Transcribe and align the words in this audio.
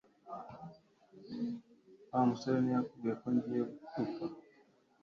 Wa 2.11 2.21
musore 2.29 2.57
ntiyakubwiye 2.61 3.13
ko 3.21 3.27
ngiye 3.33 3.63
gupfa? 3.71 4.23